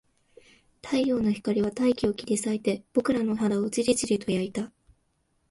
[0.81, 4.71] 太陽の光は大気を切り裂いて、僕らの肌をじりじりと焼いた